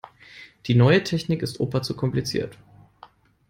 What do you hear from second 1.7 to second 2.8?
zu kompliziert.